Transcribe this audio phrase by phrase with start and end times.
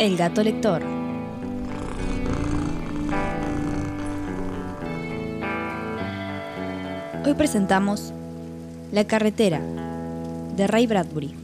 [0.00, 0.82] El gato lector.
[7.26, 8.14] Hoy presentamos
[8.92, 9.60] La carretera
[10.56, 11.34] de Ray Bradbury.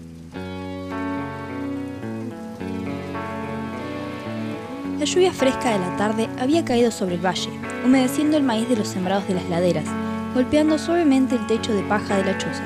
[4.98, 7.50] La lluvia fresca de la tarde había caído sobre el valle,
[7.84, 9.84] humedeciendo el maíz de los sembrados de las laderas,
[10.32, 12.64] golpeando suavemente el techo de paja de la choza.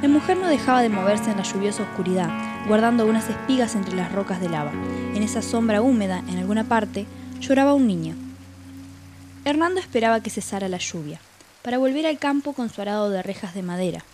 [0.00, 2.30] La mujer no dejaba de moverse en la lluviosa oscuridad,
[2.66, 4.72] guardando unas espigas entre las rocas de lava.
[5.14, 7.06] En esa sombra húmeda, en alguna parte,
[7.40, 8.14] lloraba un niño.
[9.44, 11.20] Hernando esperaba que cesara la lluvia,
[11.62, 14.04] para volver al campo con su arado de rejas de madera.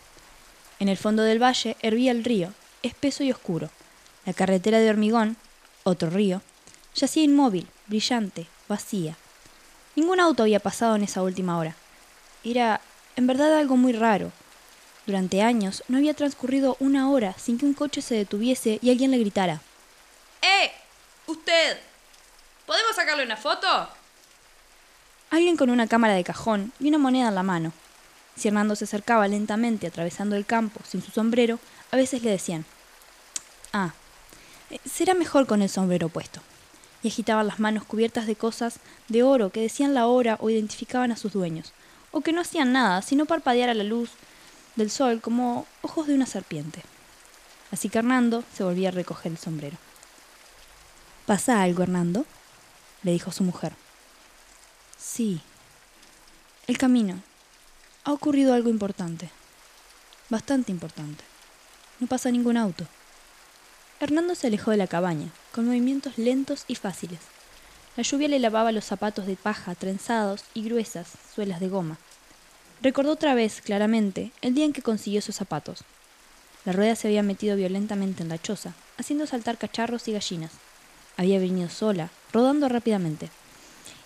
[0.78, 3.70] En el fondo del valle hervía el río, espeso y oscuro.
[4.24, 5.36] La carretera de hormigón,
[5.84, 6.42] otro río,
[6.94, 9.16] yacía inmóvil, brillante, vacía.
[9.94, 11.74] Ningún auto había pasado en esa última hora.
[12.44, 12.80] Era,
[13.16, 14.32] en verdad, algo muy raro.
[15.06, 19.12] Durante años no había transcurrido una hora sin que un coche se detuviese y alguien
[19.12, 19.60] le gritara.
[20.42, 20.72] ¡Eh!
[21.26, 21.78] ¡Usted!
[22.66, 23.88] ¿Podemos sacarle una foto?
[25.30, 27.72] Alguien con una cámara de cajón y una moneda en la mano.
[28.36, 31.60] Si Hernando se acercaba lentamente atravesando el campo sin su sombrero,
[31.92, 32.64] a veces le decían,
[33.72, 33.92] Ah,
[34.70, 36.40] eh, será mejor con el sombrero puesto.
[37.02, 41.12] Y agitaban las manos cubiertas de cosas de oro que decían la hora o identificaban
[41.12, 41.72] a sus dueños,
[42.10, 44.10] o que no hacían nada sino parpadear a la luz
[44.76, 46.82] del sol como ojos de una serpiente.
[47.72, 49.76] Así que Hernando se volvía a recoger el sombrero.
[51.26, 52.24] ¿Pasa algo, Hernando?
[53.02, 53.72] le dijo su mujer.
[54.96, 55.40] Sí.
[56.66, 57.20] El camino.
[58.04, 59.30] Ha ocurrido algo importante.
[60.28, 61.24] Bastante importante.
[61.98, 62.86] No pasa ningún auto.
[63.98, 67.20] Hernando se alejó de la cabaña, con movimientos lentos y fáciles.
[67.96, 71.98] La lluvia le lavaba los zapatos de paja trenzados y gruesas suelas de goma.
[72.82, 75.84] Recordó otra vez claramente el día en que consiguió sus zapatos.
[76.64, 80.52] La rueda se había metido violentamente en la choza, haciendo saltar cacharros y gallinas.
[81.16, 83.30] Había venido sola, rodando rápidamente.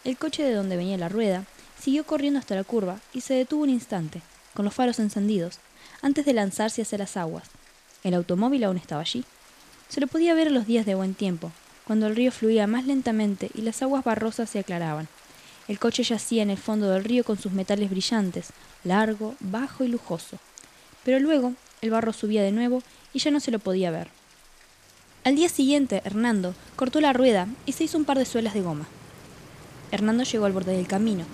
[0.04, 1.44] El coche de donde venía la rueda
[1.80, 4.22] siguió corriendo hasta la curva y se detuvo un instante,
[4.54, 5.58] con los faros encendidos,
[6.02, 7.44] antes de lanzarse hacia las aguas.
[8.04, 9.24] El automóvil aún estaba allí.
[9.88, 11.50] Se lo podía ver los días de buen tiempo,
[11.86, 15.08] cuando el río fluía más lentamente y las aguas barrosas se aclaraban.
[15.70, 18.48] El coche yacía en el fondo del río con sus metales brillantes,
[18.82, 20.36] largo, bajo y lujoso.
[21.04, 22.82] Pero luego el barro subía de nuevo
[23.14, 24.08] y ya no se lo podía ver.
[25.22, 28.62] Al día siguiente, Hernando cortó la rueda y se hizo un par de suelas de
[28.62, 28.88] goma.
[29.92, 31.24] Hernando llegó al borde del camino.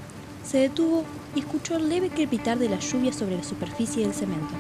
[0.47, 4.53] Se detuvo y escuchó el leve crepitar de la lluvia sobre la superficie del cemento.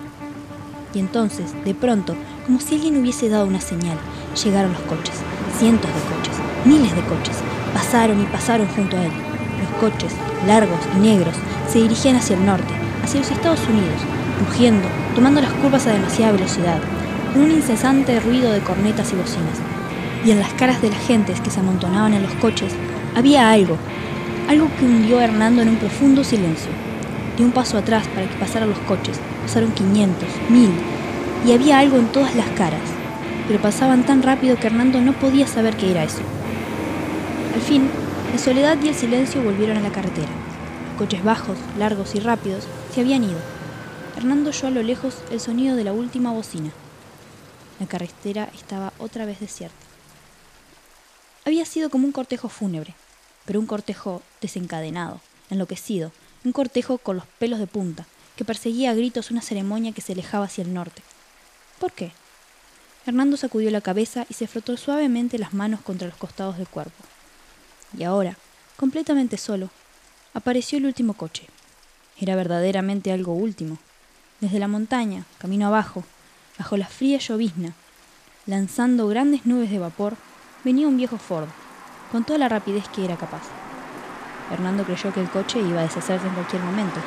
[0.95, 2.17] Y entonces, de pronto,
[2.47, 3.99] como si alguien hubiese dado una señal,
[4.43, 5.17] llegaron los coches,
[5.59, 7.37] cientos de coches, miles de coches,
[7.75, 9.36] pasaron y pasaron junto a él.
[9.61, 10.13] Los coches,
[10.47, 11.35] largos y negros,
[11.69, 12.73] se dirigían hacia el norte,
[13.03, 14.01] hacia los Estados Unidos,
[14.47, 16.79] rugiendo, tomando las curvas a demasiada velocidad,
[17.33, 19.59] con un incesante ruido de cornetas y bocinas.
[20.25, 22.73] Y en las caras de las gentes que se amontonaban en los coches
[23.15, 23.77] había algo,
[24.49, 26.71] algo que hundió a Hernando en un profundo silencio.
[27.37, 30.71] Dio un paso atrás para que pasaran los coches, pasaron 500, 1000,
[31.47, 32.81] y había algo en todas las caras,
[33.47, 36.21] pero pasaban tan rápido que Hernando no podía saber qué era eso.
[37.55, 37.89] Al fin,
[38.33, 40.29] la soledad y el silencio volvieron a la carretera.
[40.99, 43.39] Coches bajos, largos y rápidos se habían ido.
[44.17, 46.71] Hernando oyó a lo lejos el sonido de la última bocina.
[47.79, 49.77] La carretera estaba otra vez desierta.
[51.45, 52.95] Había sido como un cortejo fúnebre,
[53.45, 55.21] pero un cortejo desencadenado,
[55.51, 56.13] enloquecido,
[56.45, 60.13] un cortejo con los pelos de punta, que perseguía a gritos una ceremonia que se
[60.13, 61.03] alejaba hacia el norte.
[61.79, 62.13] ¿Por qué?
[63.07, 67.05] Hernando sacudió la cabeza y se frotó suavemente las manos contra los costados del cuerpo.
[67.97, 68.37] Y ahora,
[68.77, 69.71] completamente solo,
[70.35, 71.47] apareció el último coche.
[72.19, 73.79] Era verdaderamente algo último.
[74.41, 76.05] Desde la montaña, camino abajo,
[76.59, 77.73] bajo la fría llovizna,
[78.47, 80.17] lanzando grandes nubes de vapor,
[80.65, 81.49] venía un viejo Ford,
[82.13, 83.43] con toda la rapidez que era capaz.
[84.51, 87.01] Hernando creyó que el coche iba a deshacerse en cualquier momento.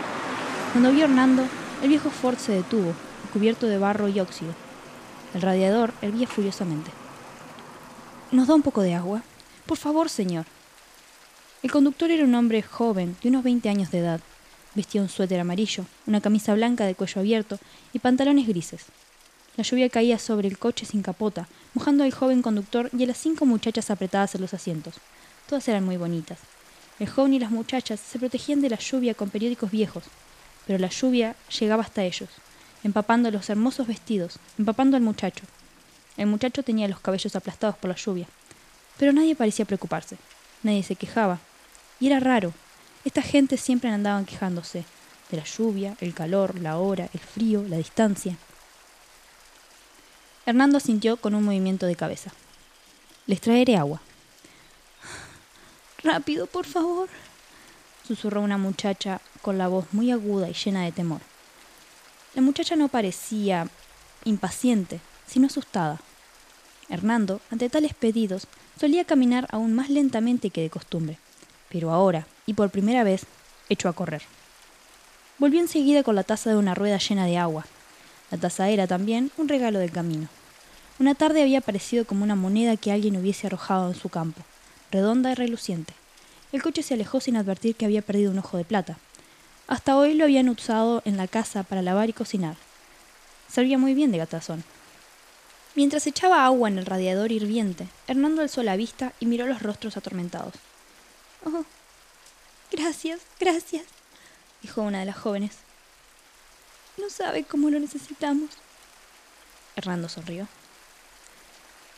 [0.73, 1.43] Cuando vio a Hernando,
[1.81, 2.93] el viejo Ford se detuvo,
[3.31, 4.53] cubierto de barro y óxido.
[5.33, 6.91] El radiador hervía furiosamente.
[8.31, 9.21] ¿Nos da un poco de agua?
[9.65, 10.45] Por favor, señor.
[11.61, 14.21] El conductor era un hombre joven, de unos 20 años de edad.
[14.75, 17.59] Vestía un suéter amarillo, una camisa blanca de cuello abierto
[17.91, 18.85] y pantalones grises.
[19.57, 23.17] La lluvia caía sobre el coche sin capota, mojando al joven conductor y a las
[23.17, 24.95] cinco muchachas apretadas en los asientos.
[25.49, 26.39] Todas eran muy bonitas.
[26.97, 30.05] El joven y las muchachas se protegían de la lluvia con periódicos viejos,
[30.65, 32.29] pero la lluvia llegaba hasta ellos,
[32.85, 35.43] empapando los hermosos vestidos, empapando al muchacho.
[36.15, 38.27] El muchacho tenía los cabellos aplastados por la lluvia,
[38.97, 40.15] pero nadie parecía preocuparse,
[40.63, 41.39] nadie se quejaba,
[41.99, 42.53] y era raro.
[43.05, 44.85] Esta gente siempre andaban quejándose
[45.31, 48.37] de la lluvia, el calor, la hora, el frío, la distancia.
[50.45, 52.31] Hernando sintió con un movimiento de cabeza.
[53.27, 54.01] Les traeré agua.
[56.03, 57.09] Rápido, por favor,
[58.07, 61.21] susurró una muchacha con la voz muy aguda y llena de temor.
[62.33, 63.67] La muchacha no parecía
[64.25, 65.99] impaciente, sino asustada.
[66.89, 68.47] Hernando, ante tales pedidos,
[68.79, 71.19] solía caminar aún más lentamente que de costumbre,
[71.69, 73.25] pero ahora, y por primera vez,
[73.69, 74.23] echó a correr.
[75.37, 77.65] Volvió enseguida con la taza de una rueda llena de agua.
[78.31, 80.27] La taza era también un regalo del camino.
[80.99, 84.41] Una tarde había parecido como una moneda que alguien hubiese arrojado en su campo,
[84.91, 85.93] redonda y reluciente.
[86.51, 88.97] El coche se alejó sin advertir que había perdido un ojo de plata.
[89.67, 92.57] Hasta hoy lo habían usado en la casa para lavar y cocinar.
[93.47, 94.63] Servía muy bien de gatazón.
[95.75, 99.95] Mientras echaba agua en el radiador hirviente, Hernando alzó la vista y miró los rostros
[99.95, 100.53] atormentados.
[101.45, 101.63] Oh,
[102.71, 103.83] gracias, gracias,
[104.61, 105.57] dijo una de las jóvenes.
[106.97, 108.49] No sabe cómo lo necesitamos.
[109.75, 110.47] Hernando sonrió.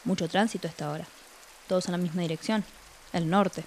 [0.04, 1.08] Mucho tránsito a esta hora.
[1.68, 2.64] Todos en la misma dirección,
[3.14, 3.64] el norte.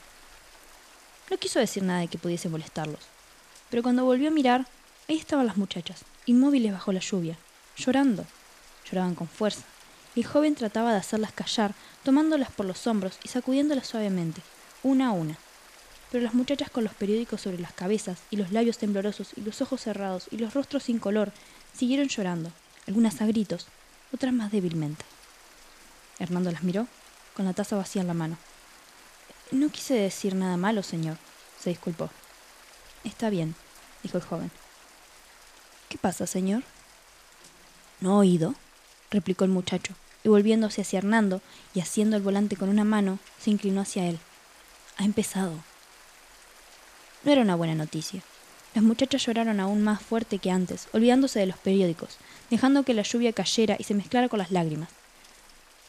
[1.30, 3.00] No quiso decir nada de que pudiese molestarlos,
[3.70, 4.66] pero cuando volvió a mirar,
[5.08, 7.36] ahí estaban las muchachas, inmóviles bajo la lluvia,
[7.76, 8.26] llorando.
[8.84, 9.64] Lloraban con fuerza,
[10.14, 11.74] y el joven trataba de hacerlas callar,
[12.04, 14.42] tomándolas por los hombros y sacudiéndolas suavemente,
[14.82, 15.38] una a una.
[16.10, 19.60] Pero las muchachas con los periódicos sobre las cabezas y los labios temblorosos y los
[19.60, 21.32] ojos cerrados y los rostros sin color
[21.76, 22.52] siguieron llorando,
[22.86, 23.66] algunas a gritos,
[24.12, 25.04] otras más débilmente.
[26.18, 26.86] Hernando las miró,
[27.34, 28.38] con la taza vacía en la mano.
[29.50, 31.18] No quise decir nada malo, señor,
[31.60, 32.10] se disculpó.
[33.02, 33.54] Está bien,
[34.02, 34.50] dijo el joven.
[35.88, 36.62] ¿Qué pasa, señor?
[38.00, 38.54] ¿No oído?
[39.10, 41.40] replicó el muchacho, y volviéndose hacia Hernando
[41.74, 44.18] y haciendo el volante con una mano, se inclinó hacia él.
[44.96, 45.52] Ha empezado.
[47.24, 48.22] No era una buena noticia.
[48.74, 52.18] Las muchachas lloraron aún más fuerte que antes, olvidándose de los periódicos,
[52.50, 54.88] dejando que la lluvia cayera y se mezclara con las lágrimas.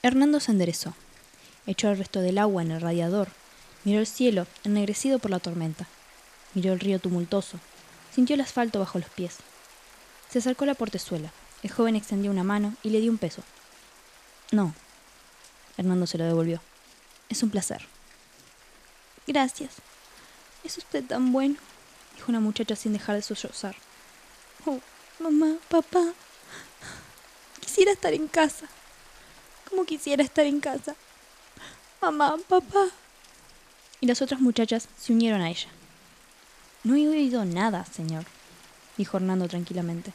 [0.01, 0.93] Hernando se enderezó,
[1.65, 3.27] echó el resto del agua en el radiador,
[3.83, 5.87] miró el cielo, ennegrecido por la tormenta,
[6.53, 7.59] miró el río tumultuoso,
[8.13, 9.37] sintió el asfalto bajo los pies.
[10.29, 11.31] Se acercó a la portezuela,
[11.63, 13.41] el joven extendió una mano y le dio un peso.
[14.51, 14.73] No.
[15.75, 16.61] Hernando se lo devolvió.
[17.27, 17.87] Es un placer.
[19.25, 19.81] Gracias.
[20.65, 21.55] Es usted tan bueno,
[22.15, 23.75] dijo una muchacha sin dejar de sollozar.
[24.65, 24.79] Oh,
[25.19, 26.03] mamá, papá.
[27.59, 28.65] Quisiera estar en casa.
[29.69, 30.95] Como quisiera estar en casa.
[32.01, 32.87] Mamá, papá.
[34.01, 35.67] Y las otras muchachas se unieron a ella.
[36.83, 38.25] No he oído nada, señor,
[38.97, 40.13] dijo Hernando tranquilamente.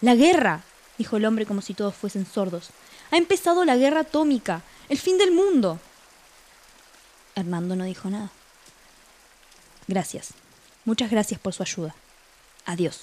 [0.00, 0.62] La guerra,
[0.96, 2.70] dijo el hombre como si todos fuesen sordos.
[3.10, 5.80] Ha empezado la guerra atómica, el fin del mundo.
[7.34, 8.30] Hernando no dijo nada.
[9.88, 10.34] Gracias.
[10.84, 11.94] Muchas gracias por su ayuda.
[12.66, 13.02] Adiós,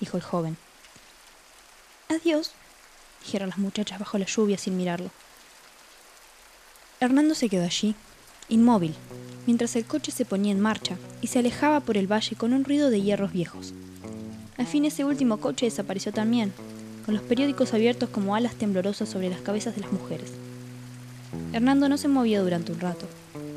[0.00, 0.56] dijo el joven.
[2.08, 2.52] Adiós,
[3.22, 5.10] dijeron las muchachas bajo la lluvia sin mirarlo.
[7.00, 7.94] Hernando se quedó allí,
[8.48, 8.94] inmóvil,
[9.46, 12.64] mientras el coche se ponía en marcha y se alejaba por el valle con un
[12.64, 13.74] ruido de hierros viejos.
[14.56, 16.52] Al fin ese último coche desapareció también,
[17.04, 20.30] con los periódicos abiertos como alas temblorosas sobre las cabezas de las mujeres.
[21.52, 23.06] Hernando no se movía durante un rato.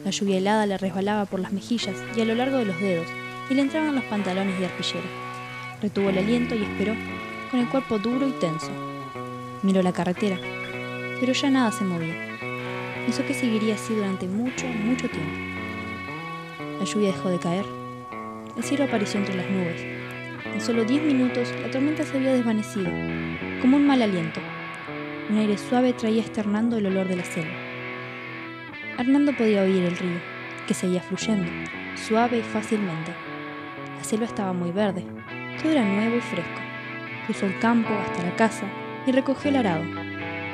[0.07, 3.07] La lluvia helada le resbalaba por las mejillas y a lo largo de los dedos,
[3.49, 5.03] y le entraban los pantalones de arpillera.
[5.81, 6.95] Retuvo el aliento y esperó,
[7.51, 8.71] con el cuerpo duro y tenso.
[9.63, 10.37] Miró la carretera,
[11.19, 12.15] pero ya nada se movía.
[13.03, 15.35] Pensó que seguiría así durante mucho, mucho tiempo.
[16.79, 17.65] La lluvia dejó de caer.
[18.55, 19.81] El cielo apareció entre las nubes.
[20.45, 22.89] En solo diez minutos la tormenta se había desvanecido,
[23.59, 24.39] como un mal aliento.
[25.29, 27.66] Un aire suave traía externando el olor de la selva.
[28.97, 30.19] Hernando podía oír el río,
[30.67, 31.47] que seguía fluyendo,
[31.95, 33.13] suave y fácilmente.
[33.95, 35.05] La selva estaba muy verde,
[35.61, 36.61] todo era nuevo y fresco.
[37.25, 38.63] Cruzó el campo hasta la casa
[39.05, 39.83] y recogió el arado.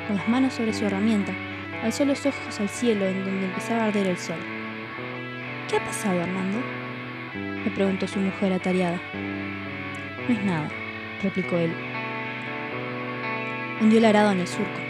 [0.06, 1.32] Con las manos sobre su herramienta,
[1.82, 4.36] alzó los ojos al cielo en donde empezaba a arder el sol.
[5.70, 6.58] ¿Qué ha pasado, Hernando?
[7.64, 9.00] le preguntó su mujer atareada.
[10.28, 10.68] No es nada,
[11.22, 11.72] replicó él.
[13.80, 14.80] Hundió el arado en el surco.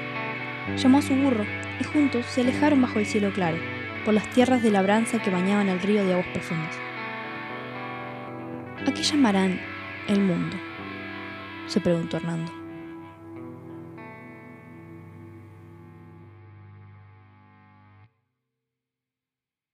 [0.77, 3.59] Llamó a su burro y juntos se alejaron bajo el cielo claro,
[4.05, 6.77] por las tierras de labranza que bañaban el río de aguas profundas.
[8.87, 9.61] ¿A qué llamarán
[10.09, 10.57] el mundo?
[11.67, 12.64] se preguntó Hernando.